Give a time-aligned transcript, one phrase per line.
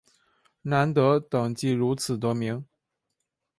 [0.63, 2.65] 南德等即如此得名。